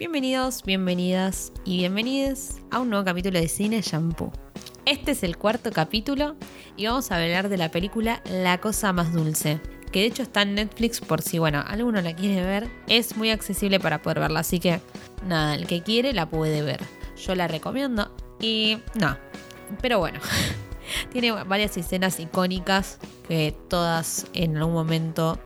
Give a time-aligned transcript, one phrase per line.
[0.00, 4.32] Bienvenidos, bienvenidas y bienvenidos a un nuevo capítulo de Cine Shampoo.
[4.86, 6.36] Este es el cuarto capítulo
[6.78, 9.60] y vamos a hablar de la película La cosa más dulce,
[9.92, 12.70] que de hecho está en Netflix por si, bueno, alguno la quiere ver.
[12.86, 14.80] Es muy accesible para poder verla, así que
[15.26, 16.80] nada, el que quiere la puede ver.
[17.22, 18.10] Yo la recomiendo
[18.40, 19.18] y no,
[19.82, 20.18] pero bueno.
[21.12, 22.98] Tiene varias escenas icónicas
[23.28, 25.38] que todas en algún momento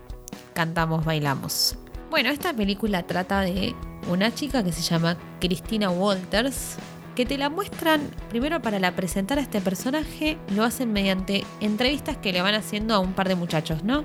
[0.52, 1.77] cantamos, bailamos.
[2.09, 3.75] Bueno, esta película trata de
[4.09, 6.77] una chica que se llama Cristina Walters,
[7.15, 12.16] que te la muestran primero para la presentar a este personaje, lo hacen mediante entrevistas
[12.16, 14.05] que le van haciendo a un par de muchachos, ¿no?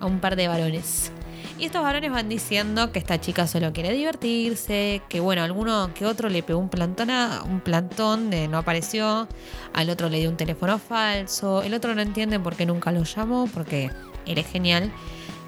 [0.00, 1.12] A un par de varones.
[1.58, 6.04] Y estos varones van diciendo que esta chica solo quiere divertirse, que bueno, alguno que
[6.04, 9.26] otro le pegó un plantón, a, un plantón de no apareció,
[9.72, 13.04] al otro le dio un teléfono falso, el otro no entiende por qué nunca lo
[13.04, 13.90] llamó, porque
[14.26, 14.92] eres genial.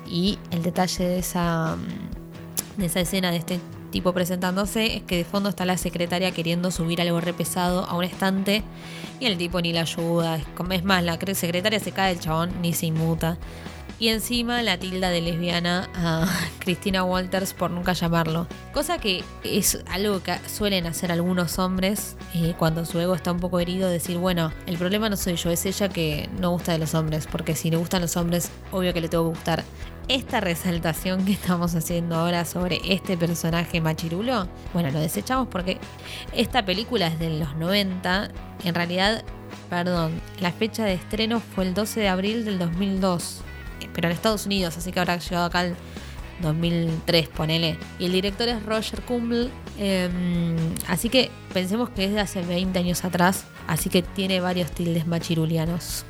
[0.07, 1.77] Y el detalle de esa,
[2.79, 3.61] de esa escena de este
[3.91, 7.97] tipo presentándose es que de fondo está la secretaria queriendo subir algo re pesado a
[7.97, 8.63] un estante
[9.21, 10.41] y el tipo ni la ayuda.
[10.71, 13.39] Es más, la secretaria se cae, el chabón ni se inmuta.
[14.01, 16.27] Y encima la tilda de lesbiana a
[16.61, 18.47] Cristina Walters por nunca llamarlo.
[18.73, 23.41] Cosa que es algo que suelen hacer algunos hombres eh, cuando su ego está un
[23.41, 23.89] poco herido.
[23.89, 27.27] Decir, bueno, el problema no soy yo, es ella que no gusta de los hombres.
[27.27, 29.65] Porque si le gustan los hombres, obvio que le tengo que gustar
[30.09, 35.79] esta resaltación que estamos haciendo ahora sobre este personaje machirulo, bueno, lo desechamos porque
[36.35, 38.31] esta película es de los 90.
[38.65, 39.23] En realidad,
[39.69, 43.43] perdón, la fecha de estreno fue el 12 de abril del 2002,
[43.99, 45.75] pero en Estados Unidos, así que habrá llegado acá el
[46.41, 47.77] 2003, ponele.
[47.99, 49.51] Y el director es Roger Kumble.
[49.77, 50.55] Em,
[50.87, 55.09] así que pensemos que es de hace 20 años atrás, así que tiene varios tildes
[55.09, 56.05] machirulianos.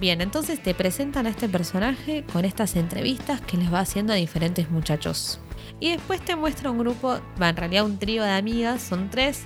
[0.00, 4.16] Bien, entonces te presentan a este personaje con estas entrevistas que les va haciendo a
[4.16, 5.38] diferentes muchachos.
[5.78, 9.44] Y después te muestra un grupo, en realidad un trío de amigas, son tres,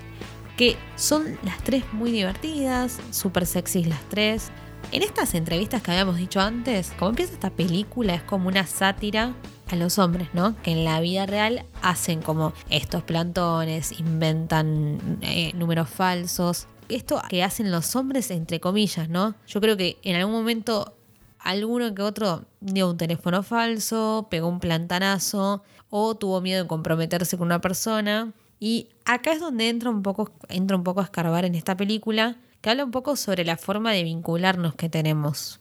[0.56, 4.50] que son las tres muy divertidas, súper sexys las tres.
[4.90, 9.34] En estas entrevistas que habíamos dicho antes, como empieza esta película, es como una sátira
[9.70, 10.54] a los hombres, ¿no?
[10.62, 17.42] Que en la vida real hacen como estos plantones, inventan eh, números falsos, esto que
[17.42, 19.34] hacen los hombres, entre comillas, ¿no?
[19.46, 20.94] Yo creo que en algún momento
[21.38, 27.36] alguno que otro dio un teléfono falso, pegó un plantanazo o tuvo miedo de comprometerse
[27.36, 28.32] con una persona.
[28.64, 32.36] Y acá es donde entra un poco, entra un poco a escarbar en esta película,
[32.60, 35.58] que habla un poco sobre la forma de vincularnos que tenemos.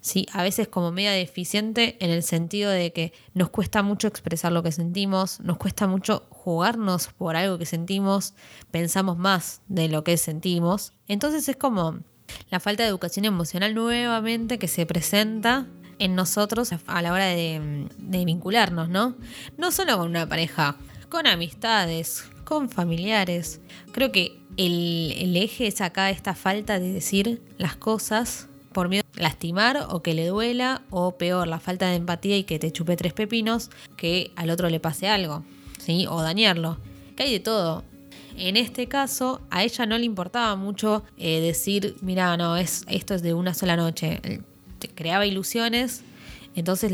[0.00, 0.24] ¿sí?
[0.32, 4.62] A veces como media deficiente en el sentido de que nos cuesta mucho expresar lo
[4.62, 8.32] que sentimos, nos cuesta mucho jugarnos por algo que sentimos,
[8.70, 10.94] pensamos más de lo que sentimos.
[11.06, 11.98] Entonces es como
[12.48, 15.66] la falta de educación emocional nuevamente que se presenta
[15.98, 19.16] en nosotros a la hora de, vincularnos, ¿no?
[19.58, 20.76] No solo con una pareja,
[21.10, 23.60] con amistades, con familiares.
[23.92, 29.20] Creo que el, eje es acá esta falta de decir las cosas por miedo a
[29.20, 32.96] lastimar o que le duela, o peor, la falta de empatía y que te chupe
[32.96, 35.44] tres pepinos, que al otro le pase algo,
[35.78, 36.06] ¿sí?
[36.08, 36.78] O dañarlo.
[37.16, 37.84] Que hay de todo.
[38.38, 43.14] En este caso, a ella no le importaba mucho eh, decir, mira, no, es, esto
[43.14, 44.40] es de una sola noche.
[44.94, 46.02] creaba ilusiones,
[46.54, 46.90] entonces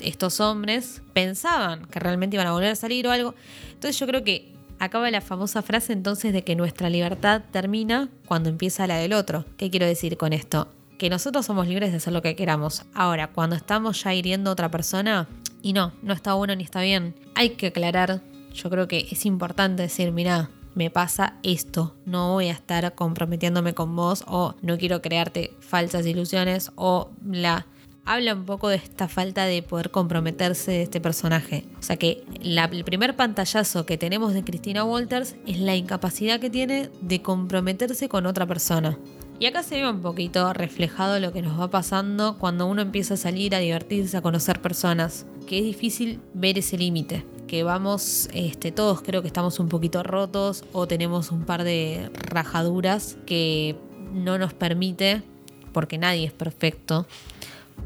[0.00, 3.34] estos hombres pensaban que realmente iban a volver a salir o algo.
[3.74, 8.48] Entonces yo creo que acaba la famosa frase entonces de que nuestra libertad termina cuando
[8.48, 9.44] empieza la del otro.
[9.56, 10.68] ¿Qué quiero decir con esto?
[10.98, 12.84] que nosotros somos libres de hacer lo que queramos.
[12.94, 15.28] Ahora, cuando estamos ya hiriendo a otra persona,
[15.62, 18.22] y no, no está bueno ni está bien, hay que aclarar,
[18.54, 23.74] yo creo que es importante decir, mira, me pasa esto, no voy a estar comprometiéndome
[23.74, 27.66] con vos o no quiero crearte falsas ilusiones o la...
[28.06, 31.64] Habla un poco de esta falta de poder comprometerse de este personaje.
[31.78, 36.50] O sea que el primer pantallazo que tenemos de Cristina Walters es la incapacidad que
[36.50, 38.98] tiene de comprometerse con otra persona.
[39.40, 43.14] Y acá se ve un poquito reflejado lo que nos va pasando cuando uno empieza
[43.14, 48.28] a salir a divertirse, a conocer personas, que es difícil ver ese límite, que vamos,
[48.34, 53.76] este, todos creo que estamos un poquito rotos o tenemos un par de rajaduras que
[54.12, 55.22] no nos permite,
[55.72, 57.06] porque nadie es perfecto,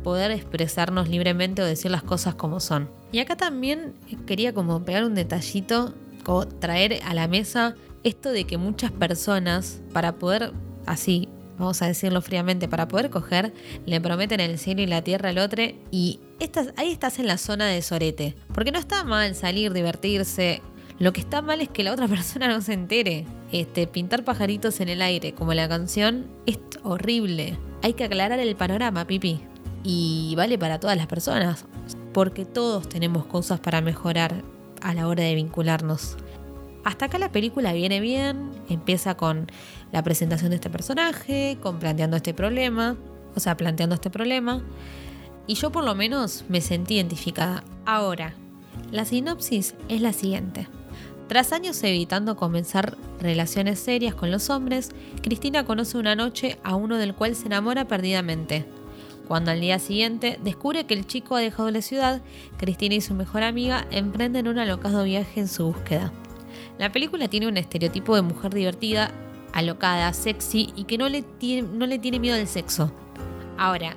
[0.03, 2.89] poder expresarnos libremente o decir las cosas como son.
[3.13, 3.95] Y acá también
[4.27, 5.95] quería como pegar un detallito,
[6.27, 7.75] o traer a la mesa
[8.05, 10.53] esto de que muchas personas, para poder
[10.85, 13.53] así vamos a decirlo fríamente, para poder coger,
[13.85, 17.37] le prometen el cielo y la tierra al otro y estás, ahí estás en la
[17.37, 18.37] zona de sorete.
[18.55, 20.63] Porque no está mal salir, divertirse.
[20.99, 23.27] Lo que está mal es que la otra persona no se entere.
[23.51, 27.59] Este, pintar pajaritos en el aire, como la canción, es horrible.
[27.83, 29.41] Hay que aclarar el panorama, pipi.
[29.91, 31.65] Y vale para todas las personas.
[32.13, 34.43] Porque todos tenemos cosas para mejorar
[34.83, 36.19] a la hora de vincularnos.
[36.85, 39.51] Hasta acá la película viene bien, empieza con
[39.91, 42.99] la presentación de este personaje, con planteando este problema,
[43.35, 44.61] o sea, planteando este problema.
[45.47, 47.65] Y yo por lo menos me sentí identificada.
[47.87, 48.35] Ahora,
[48.93, 50.69] la sinopsis es la siguiente.
[51.29, 54.91] Tras años evitando comenzar relaciones serias con los hombres,
[55.23, 58.67] Cristina conoce una noche a uno del cual se enamora perdidamente.
[59.29, 62.23] Cuando al día siguiente descubre que el chico ha dejado la ciudad,
[62.57, 66.11] Cristina y su mejor amiga emprenden un alocado viaje en su búsqueda.
[66.79, 69.11] La película tiene un estereotipo de mujer divertida,
[69.53, 72.91] alocada, sexy y que no le tiene, no le tiene miedo al sexo.
[73.59, 73.97] Ahora,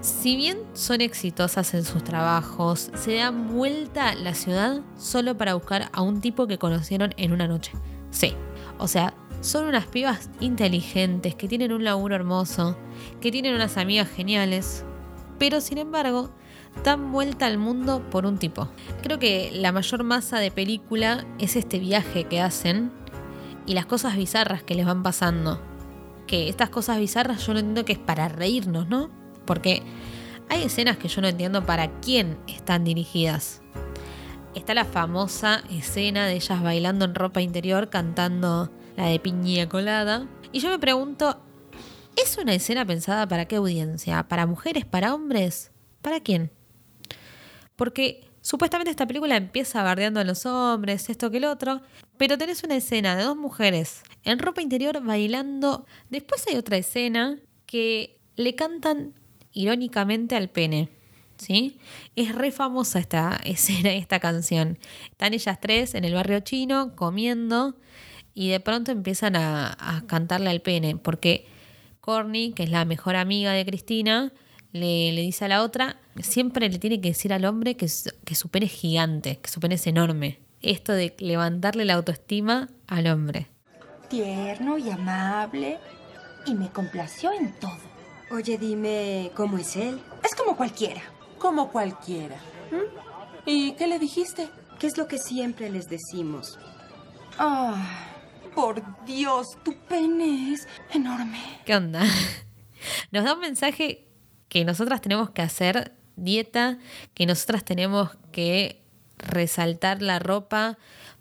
[0.00, 5.90] si bien son exitosas en sus trabajos, se dan vuelta la ciudad solo para buscar
[5.92, 7.72] a un tipo que conocieron en una noche.
[8.10, 8.32] Sí,
[8.78, 12.76] o sea, son unas pibas inteligentes, que tienen un laburo hermoso,
[13.20, 14.84] que tienen unas amigas geniales,
[15.38, 16.30] pero sin embargo,
[16.84, 18.68] dan vuelta al mundo por un tipo.
[19.02, 22.92] Creo que la mayor masa de película es este viaje que hacen
[23.66, 25.60] y las cosas bizarras que les van pasando.
[26.26, 29.10] Que estas cosas bizarras yo no entiendo que es para reírnos, ¿no?
[29.46, 29.82] Porque
[30.48, 33.62] hay escenas que yo no entiendo para quién están dirigidas.
[34.54, 40.28] Está la famosa escena de ellas bailando en ropa interior cantando la de piña colada.
[40.52, 41.40] Y yo me pregunto,
[42.16, 44.28] ¿es una escena pensada para qué audiencia?
[44.28, 44.84] ¿Para mujeres?
[44.84, 45.72] ¿Para hombres?
[46.02, 46.50] ¿Para quién?
[47.76, 51.80] Porque supuestamente esta película empieza bardeando a los hombres, esto que el otro,
[52.18, 55.86] pero tenés una escena de dos mujeres en ropa interior bailando.
[56.10, 59.14] Después hay otra escena que le cantan
[59.52, 60.90] irónicamente al pene.
[61.38, 61.78] ¿Sí?
[62.16, 64.78] Es re famosa esta escena, esta canción.
[65.10, 67.76] Están ellas tres en el barrio chino comiendo
[68.40, 71.46] y de pronto empiezan a, cantarle al pene, porque
[72.00, 74.32] Corny, que es la mejor amiga de Cristina,
[74.72, 77.86] le, dice a la otra, siempre le tiene que decir al hombre que,
[78.24, 80.38] que su pene es gigante, que su pene es enorme.
[80.62, 83.48] Esto de levantarle la autoestima al hombre.
[84.08, 85.76] Tierno y amable,
[86.46, 87.76] y me complació en todo.
[88.30, 90.00] Oye, dime, ¿cómo es él?
[90.24, 91.02] Es como cualquiera.
[91.38, 92.36] Como cualquiera.
[92.70, 93.44] ¿Mm?
[93.44, 94.48] ¿Y qué le dijiste?
[94.78, 96.58] ¿Qué es lo que siempre les decimos?
[97.38, 98.09] Ah,
[98.54, 101.60] por Dios, tu pene es enorme.
[101.64, 102.02] ¿Qué onda?
[103.10, 104.06] Nos da un mensaje
[104.48, 106.78] que nosotras tenemos que hacer dieta,
[107.14, 108.82] que nosotras tenemos que
[109.18, 110.78] resaltar la ropa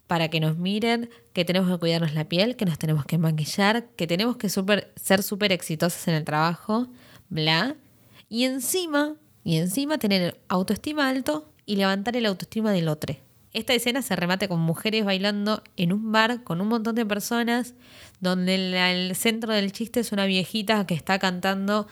[0.07, 3.85] para que nos miren, que tenemos que cuidarnos la piel, que nos tenemos que maquillar,
[3.95, 6.87] que tenemos que ser súper exitosas en el trabajo,
[7.29, 7.75] bla.
[8.27, 13.15] Y encima, y encima tener autoestima alto y levantar el autoestima del otro.
[13.51, 17.73] Esta escena se remate con mujeres bailando en un bar con un montón de personas,
[18.19, 21.87] donde el, centro del chiste es una viejita que está cantando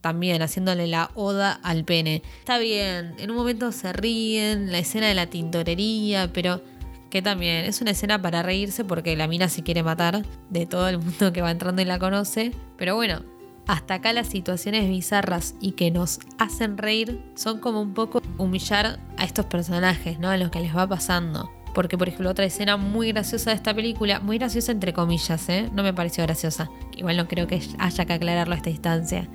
[0.00, 2.22] también haciéndole la oda al pene.
[2.38, 6.62] Está bien, en un momento se ríen, la escena de la tintorería, pero
[7.10, 10.88] que también es una escena para reírse porque la mina se quiere matar de todo
[10.88, 12.52] el mundo que va entrando y la conoce.
[12.78, 13.22] Pero bueno,
[13.66, 18.98] hasta acá las situaciones bizarras y que nos hacen reír son como un poco humillar
[19.16, 20.28] a estos personajes, ¿no?
[20.28, 21.50] A los que les va pasando.
[21.74, 25.70] Porque, por ejemplo, otra escena muy graciosa de esta película, muy graciosa entre comillas, ¿eh?
[25.72, 26.70] No me pareció graciosa.
[26.96, 29.28] Igual no creo que haya que aclararlo a esta distancia.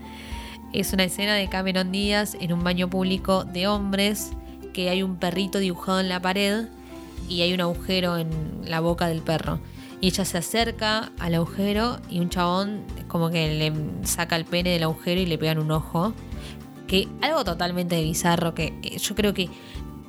[0.73, 4.31] Es una escena de Cameron Díaz en un baño público de hombres,
[4.73, 6.67] que hay un perrito dibujado en la pared
[7.27, 8.29] y hay un agujero en
[8.65, 9.59] la boca del perro.
[9.99, 13.73] Y ella se acerca al agujero y un chabón como que le
[14.05, 16.13] saca el pene del agujero y le pegan un ojo.
[16.87, 19.49] Que algo totalmente bizarro que eh, yo creo que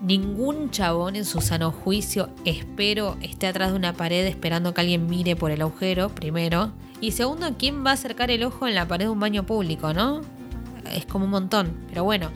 [0.03, 5.07] ningún chabón en su sano juicio, espero, esté atrás de una pared esperando que alguien
[5.07, 6.73] mire por el agujero, primero.
[7.01, 9.93] Y segundo, ¿quién va a acercar el ojo en la pared de un baño público,
[9.93, 10.21] no?
[10.93, 11.85] Es como un montón.
[11.89, 12.31] Pero bueno,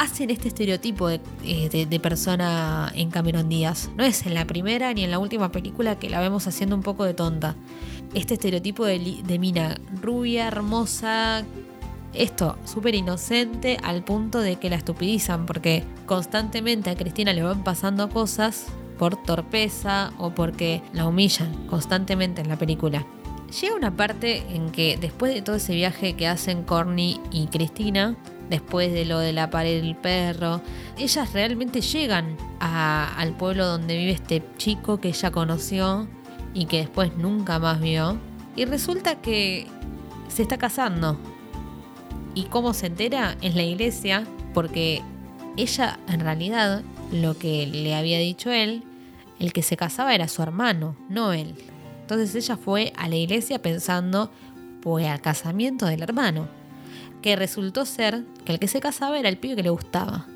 [0.00, 3.90] hacen este estereotipo eh, de, persona en Cameron Díaz.
[3.98, 6.82] No es en la primera ni en la última película que la vemos haciendo un
[6.82, 7.54] poco de tonta.
[8.14, 11.44] Este estereotipo de, de mina rubia, hermosa,
[12.14, 17.62] esto, súper inocente al punto de que la estupidizan porque constantemente a Cristina le van
[17.62, 23.06] pasando cosas por torpeza o porque la humillan constantemente en la película.
[23.60, 28.16] Llega una parte en que después de todo ese viaje que hacen Corny y Cristina,
[28.50, 30.60] después de lo de la pared del perro.
[30.98, 36.08] Ellas realmente llegan al pueblo donde vive este chico que ella conoció
[36.52, 38.18] y que después nunca más vio.
[38.56, 39.66] Y resulta que
[40.28, 41.18] se está casando.
[42.34, 43.36] ¿Y cómo se entera?
[43.40, 45.02] En la iglesia, porque
[45.56, 48.82] ella en realidad lo que le había dicho él,
[49.38, 51.54] el que se casaba era su hermano, no él.
[52.02, 54.30] Entonces ella fue a la iglesia pensando,
[54.82, 56.59] pues al casamiento del hermano
[57.22, 60.26] que resultó ser que el que se casaba era el pibe que le gustaba.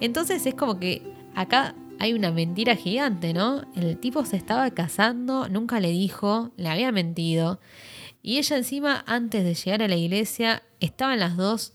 [0.00, 1.02] Entonces es como que
[1.34, 3.62] acá hay una mentira gigante, ¿no?
[3.76, 7.60] El tipo se estaba casando, nunca le dijo, le había mentido.
[8.22, 11.72] Y ella encima, antes de llegar a la iglesia, estaban las dos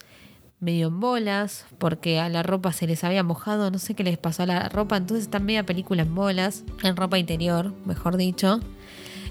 [0.60, 4.18] medio en bolas, porque a la ropa se les había mojado, no sé qué les
[4.18, 8.60] pasó a la ropa, entonces están media película en bolas, en ropa interior, mejor dicho.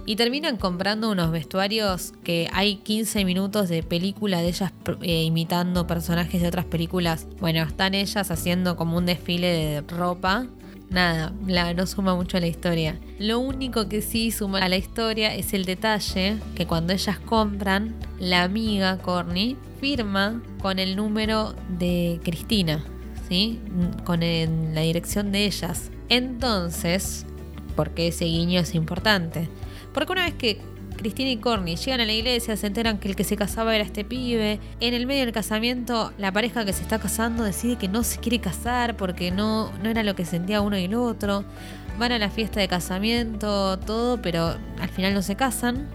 [0.09, 4.73] Y terminan comprando unos vestuarios que hay 15 minutos de película de ellas
[5.03, 7.27] eh, imitando personajes de otras películas.
[7.41, 10.47] Bueno, están ellas haciendo como un desfile de ropa.
[10.91, 11.33] Nada,
[11.75, 13.01] no suma mucho a la historia.
[13.19, 17.97] Lo único que sí suma a la historia es el detalle que cuando ellas compran,
[18.21, 22.85] la amiga Corny firma con el número de Cristina,
[23.29, 23.61] ¿sí?
[24.05, 25.91] Con la dirección de ellas.
[26.09, 27.27] Entonces,
[27.75, 29.49] porque ese guiño es importante?
[29.97, 30.61] Porque una vez que
[30.99, 33.83] Cristina y Corny llegan a la iglesia, se enteran que el que se casaba era
[33.83, 34.61] este pibe.
[34.81, 38.19] En el medio del casamiento, la pareja que se está casando decide que no se
[38.19, 41.47] quiere casar porque no, no era lo que sentía uno y el otro.
[41.99, 45.89] Van a la fiesta de casamiento, todo, pero al final no se casan.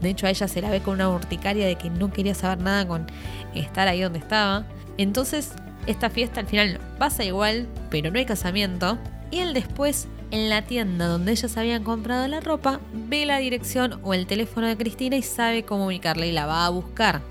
[0.00, 2.62] De hecho, a ella se la ve con una urticaria de que no quería saber
[2.62, 3.08] nada con
[3.56, 4.66] estar ahí donde estaba.
[4.98, 5.50] Entonces,
[5.88, 8.98] esta fiesta al final pasa igual, pero no hay casamiento.
[9.32, 14.00] Y él después en la tienda donde ellas habían comprado la ropa, ve la dirección
[14.02, 17.22] o el teléfono de Cristina y sabe cómo ubicarla y la va a buscar.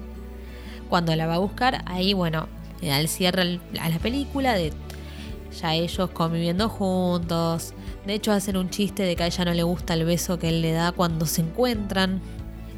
[0.90, 2.48] Cuando la va a buscar, ahí bueno,
[2.82, 4.74] le da el cierre a la película de
[5.60, 7.74] ya ellos conviviendo juntos.
[8.06, 10.50] De hecho, hacen un chiste de que a ella no le gusta el beso que
[10.50, 12.22] él le da cuando se encuentran.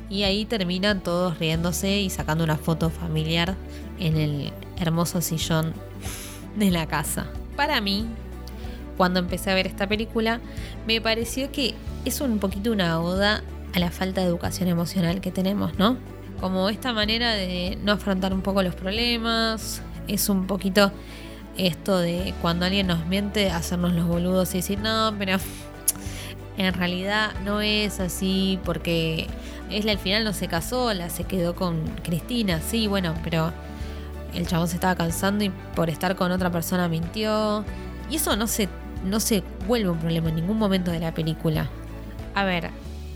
[0.09, 3.55] Y ahí terminan todos riéndose y sacando una foto familiar
[3.99, 5.73] en el hermoso sillón
[6.55, 7.27] de la casa.
[7.55, 8.07] Para mí,
[8.99, 10.41] cuando empecé a ver esta película,
[10.85, 15.31] me pareció que es un poquito una oda a la falta de educación emocional que
[15.31, 15.95] tenemos, ¿no?
[16.41, 20.91] Como esta manera de no afrontar un poco los problemas, es un poquito
[21.57, 25.37] esto de cuando alguien nos miente, hacernos los boludos y decir, no, pero
[26.57, 29.27] en realidad no es así porque
[29.69, 33.53] es al final no se casó, la se quedó con Cristina, sí, bueno, pero
[34.33, 37.63] el chabón se estaba cansando y por estar con otra persona mintió.
[38.09, 38.67] Y eso no se
[39.05, 41.69] no se vuelve un problema en ningún momento de la película.
[42.35, 42.69] A ver,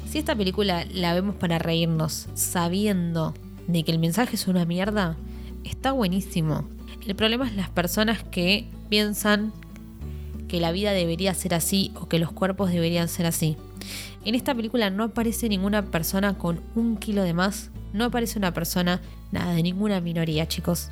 [0.09, 3.33] si esta película la vemos para reírnos sabiendo
[3.67, 5.17] de que el mensaje es una mierda,
[5.63, 6.67] está buenísimo.
[7.05, 9.51] El problema es las personas que piensan
[10.47, 13.57] que la vida debería ser así o que los cuerpos deberían ser así.
[14.23, 18.53] En esta película no aparece ninguna persona con un kilo de más, no aparece una
[18.53, 20.91] persona, nada, de ninguna minoría, chicos.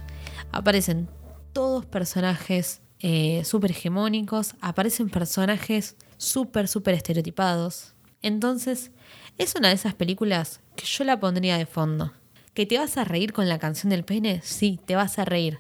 [0.52, 1.08] Aparecen
[1.54, 7.94] todos personajes eh, súper hegemónicos, aparecen personajes súper, súper estereotipados.
[8.22, 8.92] Entonces,
[9.38, 12.14] es una de esas películas que yo la pondría de fondo.
[12.54, 14.42] ¿Que te vas a reír con la canción del pene?
[14.44, 15.60] Sí, te vas a reír.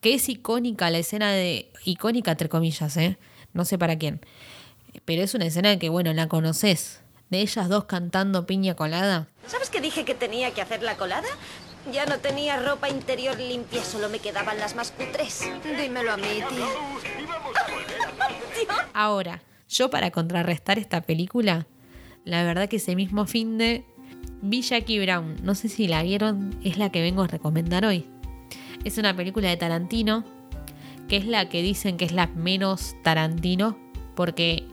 [0.00, 1.70] Que es icónica la escena de.
[1.84, 3.18] icónica entre comillas, ¿eh?
[3.52, 4.20] No sé para quién.
[5.04, 7.00] Pero es una escena que, bueno, la conoces.
[7.30, 9.28] De ellas dos cantando piña colada.
[9.46, 11.28] ¿Sabes que dije que tenía que hacer la colada?
[11.92, 15.48] Ya no tenía ropa interior limpia, solo me quedaban las más cutres.
[15.64, 16.66] Dímelo a mí, tía.
[18.92, 21.66] Ahora, yo para contrarrestar esta película,
[22.24, 23.84] la verdad que ese mismo fin de
[24.42, 25.36] vi Jackie Brown.
[25.42, 28.06] No sé si la vieron, es la que vengo a recomendar hoy.
[28.84, 30.24] Es una película de Tarantino,
[31.08, 33.78] que es la que dicen que es la menos Tarantino,
[34.14, 34.64] porque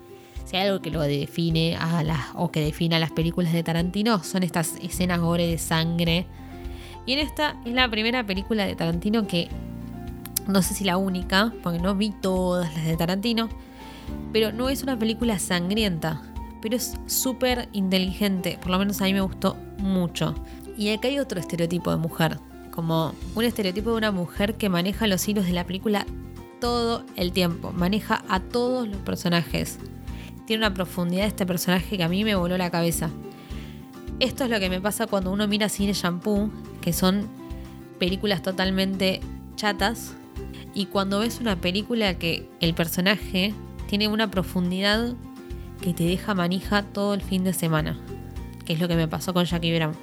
[0.45, 3.63] si hay algo que lo define a las, o que define a las películas de
[3.63, 6.27] Tarantino, son estas escenas gore de sangre
[7.05, 9.49] y en esta es la primera película de Tarantino que,
[10.47, 13.49] no sé si la única, porque no vi todas las de Tarantino,
[14.31, 16.21] pero no es una película sangrienta,
[16.61, 20.35] pero es súper inteligente, por lo menos a mí me gustó mucho.
[20.77, 22.39] Y acá hay otro estereotipo de mujer,
[22.71, 26.05] como un estereotipo de una mujer que maneja los hilos de la película
[26.59, 29.79] todo el tiempo, maneja a todos los personajes.
[30.45, 33.09] Tiene una profundidad este personaje que a mí me voló la cabeza.
[34.19, 36.49] Esto es lo que me pasa cuando uno mira cine shampoo,
[36.81, 37.27] que son
[37.99, 39.19] películas totalmente
[39.57, 40.13] chatas.
[40.73, 43.53] Y cuando ves una película que el personaje
[43.87, 45.13] tiene una profundidad
[45.81, 47.99] que te deja manija todo el fin de semana.
[48.65, 49.93] Que es lo que me pasó con Jackie Brown.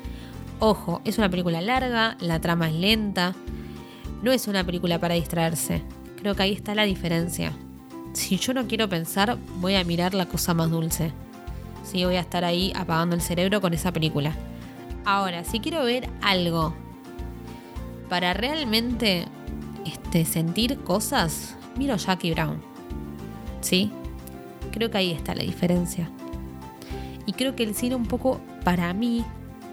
[0.61, 3.35] Ojo, es una película larga, la trama es lenta.
[4.23, 5.83] No es una película para distraerse.
[6.19, 7.53] Creo que ahí está la diferencia.
[8.13, 11.13] Si yo no quiero pensar, voy a mirar la cosa más dulce.
[11.83, 14.35] Sí, voy a estar ahí apagando el cerebro con esa película.
[15.05, 16.75] Ahora, si quiero ver algo
[18.09, 19.27] para realmente
[19.85, 22.61] este, sentir cosas, miro Jackie Brown.
[23.61, 23.91] ¿Sí?
[24.71, 26.11] Creo que ahí está la diferencia.
[27.27, 29.25] Y creo que el cine un poco, para mí,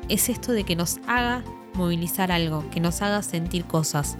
[0.08, 4.18] es esto de que nos haga movilizar algo, que nos haga sentir cosas.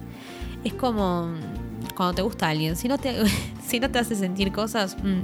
[0.64, 1.32] Es como
[1.96, 3.14] cuando te gusta alguien, si no te,
[3.68, 5.20] te hace sentir cosas, mm,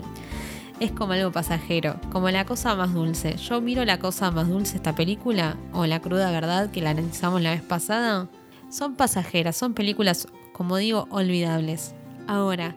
[0.81, 3.37] es como algo pasajero, como la cosa más dulce.
[3.37, 7.41] Yo miro la cosa más dulce esta película, o la cruda verdad que la analizamos
[7.41, 8.29] la vez pasada,
[8.71, 11.95] son pasajeras, son películas, como digo, olvidables.
[12.27, 12.77] Ahora,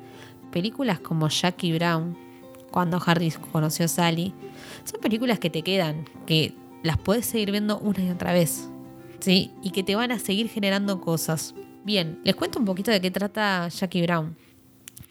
[0.52, 2.18] películas como Jackie Brown,
[2.72, 4.34] cuando Harry conoció a Sally,
[4.86, 6.54] son películas que te quedan, que
[6.84, 8.70] las puedes seguir viendo una y otra vez,
[9.20, 9.52] ¿sí?
[9.62, 11.54] Y que te van a seguir generando cosas.
[11.84, 14.38] Bien, les cuento un poquito de qué trata Jackie Brown.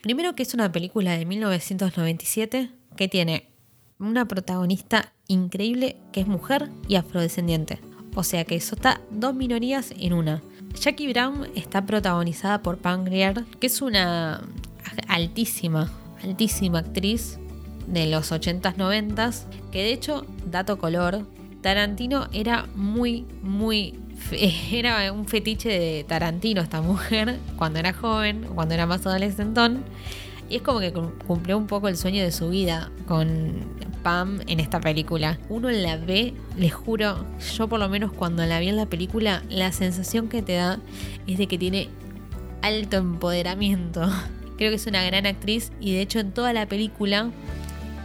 [0.00, 3.48] Primero que es una película de 1997 que tiene
[4.00, 7.78] una protagonista increíble que es mujer y afrodescendiente.
[8.14, 10.42] O sea que eso está dos minorías en una.
[10.74, 14.42] Jackie Brown está protagonizada por Pam Grier, que es una
[15.06, 15.90] altísima,
[16.22, 17.38] altísima actriz
[17.86, 21.24] de los 80s, 90s, que de hecho, dato color,
[21.62, 24.00] Tarantino era muy, muy...
[24.72, 29.84] Era un fetiche de Tarantino esta mujer cuando era joven, cuando era más adolescentón.
[30.48, 30.92] Y es como que
[31.26, 33.52] cumplió un poco el sueño de su vida con
[34.02, 35.38] Pam en esta película.
[35.48, 39.42] Uno la ve, les juro, yo por lo menos cuando la vi en la película,
[39.50, 40.78] la sensación que te da
[41.26, 41.88] es de que tiene
[42.62, 44.08] alto empoderamiento.
[44.56, 47.30] Creo que es una gran actriz y de hecho en toda la película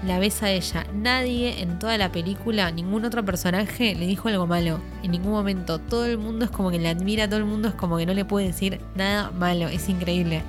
[0.06, 0.86] la ves a ella.
[0.94, 4.82] Nadie en toda la película, ningún otro personaje le dijo algo malo.
[5.02, 5.80] En ningún momento.
[5.80, 8.14] Todo el mundo es como que la admira, todo el mundo es como que no
[8.14, 9.70] le puede decir nada malo.
[9.70, 10.44] Es increíble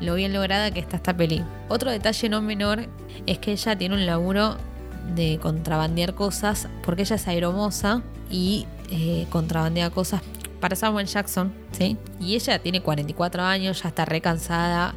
[0.00, 1.42] lo bien lograda que está esta peli.
[1.68, 2.86] Otro detalle no menor
[3.26, 4.56] es que ella tiene un laburo
[5.14, 10.22] de contrabandear cosas porque ella es aeromoza y eh, contrabandea cosas
[10.60, 11.96] para Samuel Jackson, ¿sí?
[12.20, 14.94] Y ella tiene 44 años, ya está recansada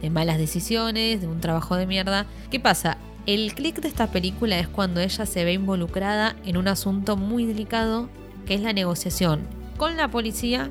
[0.00, 2.26] de malas decisiones, de un trabajo de mierda.
[2.50, 2.98] ¿Qué pasa?
[3.26, 7.46] El clic de esta película es cuando ella se ve involucrada en un asunto muy
[7.46, 8.08] delicado
[8.46, 10.70] que es la negociación con la policía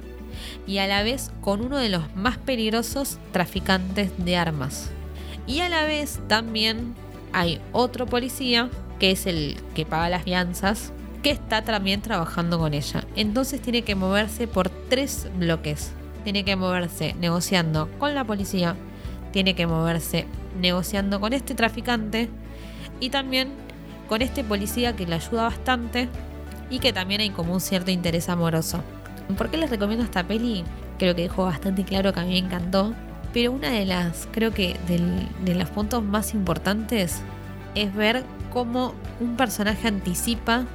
[0.65, 4.91] y a la vez con uno de los más peligrosos traficantes de armas.
[5.45, 6.95] Y a la vez también
[7.33, 10.91] hay otro policía que es el que paga las fianzas
[11.23, 13.03] que está también trabajando con ella.
[13.15, 15.91] Entonces tiene que moverse por tres bloques.
[16.23, 18.75] Tiene que moverse negociando con la policía,
[19.31, 20.25] tiene que moverse
[20.59, 22.29] negociando con este traficante
[22.99, 23.49] y también
[24.09, 26.09] con este policía que le ayuda bastante
[26.69, 28.83] y que también hay como un cierto interés amoroso.
[29.35, 30.63] ¿Por qué les recomiendo esta peli?
[30.97, 32.93] Creo que dejó bastante claro que a mí me encantó,
[33.33, 37.21] pero una de las, creo que de los puntos más importantes
[37.75, 40.65] es ver cómo un personaje anticipa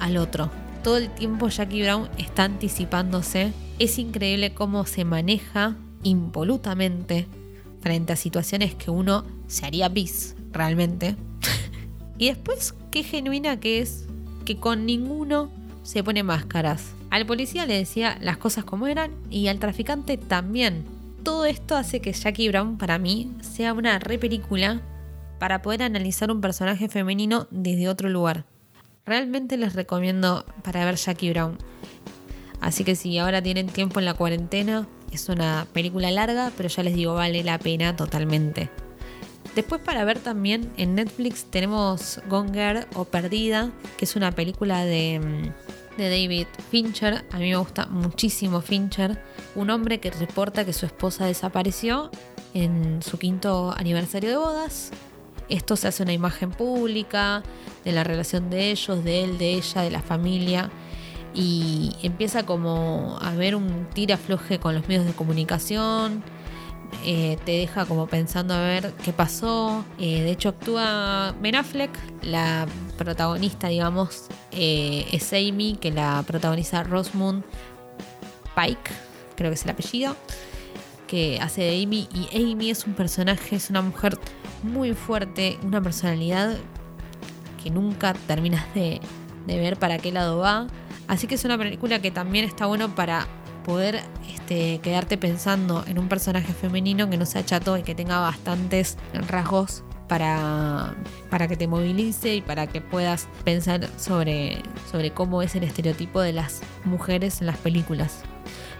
[0.00, 0.50] al otro.
[0.82, 3.52] Todo el tiempo Jackie Brown está anticipándose.
[3.78, 7.26] Es increíble cómo se maneja impolutamente
[7.80, 11.16] frente a situaciones que uno se haría bis realmente.
[12.18, 14.06] y después, qué genuina que es
[14.44, 15.50] que con ninguno
[15.82, 16.94] se pone máscaras.
[17.14, 20.84] Al policía le decía las cosas como eran y al traficante también.
[21.22, 24.82] Todo esto hace que Jackie Brown para mí sea una re película
[25.38, 28.46] para poder analizar un personaje femenino desde otro lugar.
[29.06, 31.56] Realmente les recomiendo para ver Jackie Brown.
[32.60, 36.82] Así que si ahora tienen tiempo en la cuarentena, es una película larga, pero ya
[36.82, 38.70] les digo, vale la pena totalmente.
[39.54, 44.84] Después para ver también en Netflix tenemos Gone Girl o Perdida, que es una película
[44.84, 45.63] de, mm,
[45.96, 47.24] de David Fincher.
[47.30, 49.20] A mí me gusta muchísimo Fincher.
[49.54, 52.10] Un hombre que reporta que su esposa desapareció
[52.54, 54.90] en su quinto aniversario de bodas.
[55.48, 57.42] Esto se hace una imagen pública
[57.84, 60.70] de la relación de ellos, de él, de ella, de la familia.
[61.34, 66.22] Y empieza como a ver un tirafloje con los medios de comunicación
[67.04, 69.84] eh, te deja como pensando a ver qué pasó.
[69.98, 71.54] Eh, de hecho, actúa Ben
[72.22, 77.44] la protagonista, digamos, eh, es Amy, que la protagoniza Rosamund
[78.54, 78.90] Pike,
[79.36, 80.16] creo que es el apellido,
[81.06, 82.08] que hace de Amy.
[82.12, 84.18] Y Amy es un personaje, es una mujer
[84.62, 86.56] muy fuerte, una personalidad
[87.62, 89.00] que nunca terminas de,
[89.46, 90.66] de ver para qué lado va.
[91.08, 93.26] Así que es una película que también está bueno para
[93.64, 94.00] poder
[94.32, 98.96] este, quedarte pensando en un personaje femenino que no sea chato y que tenga bastantes
[99.26, 100.94] rasgos para,
[101.30, 106.20] para que te movilice y para que puedas pensar sobre, sobre cómo es el estereotipo
[106.20, 108.20] de las mujeres en las películas.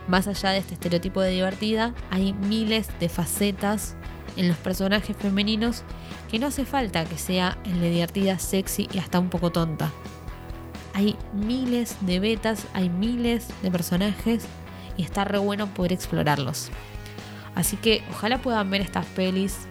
[0.06, 3.96] Más allá de este estereotipo de divertida, hay miles de facetas
[4.36, 5.82] en los personajes femeninos
[6.30, 9.90] que no hace falta que sea el de divertida, sexy y hasta un poco tonta.
[10.92, 14.46] Hay miles de betas, hay miles de personajes
[14.96, 16.70] y está re bueno poder explorarlos.
[17.54, 19.66] Así que ojalá puedan ver estas pelis.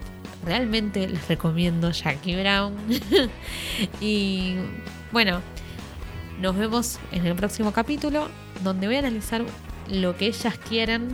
[0.46, 2.76] Realmente les recomiendo Jackie Brown.
[4.02, 4.56] y
[5.12, 5.42] bueno,
[6.40, 8.28] nos vemos en el próximo capítulo
[8.64, 9.44] donde voy a analizar
[9.90, 11.10] lo que ellas quieren,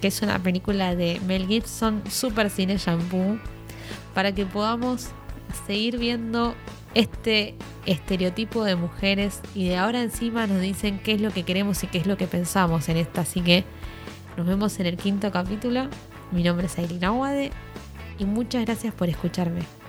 [0.00, 3.38] que es una película de Mel Gibson, Super Cine Shampoo,
[4.14, 5.08] para que podamos
[5.66, 6.54] seguir viendo
[6.94, 7.54] este
[7.86, 11.86] estereotipo de mujeres y de ahora encima nos dicen qué es lo que queremos y
[11.86, 13.22] qué es lo que pensamos en esta.
[13.22, 13.64] Así que
[14.36, 15.88] nos vemos en el quinto capítulo.
[16.32, 17.50] Mi nombre es Aileen Aguade
[18.18, 19.79] y muchas gracias por escucharme.